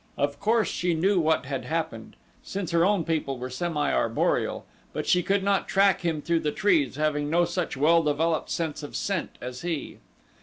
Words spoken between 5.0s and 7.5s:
she could not track him through the trees, having no